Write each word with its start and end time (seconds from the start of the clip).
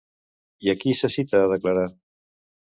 I 0.67 0.71
a 0.73 0.75
qui 0.85 0.95
se 1.01 1.11
cita 1.17 1.43
a 1.43 1.53
declarar? 1.55 1.87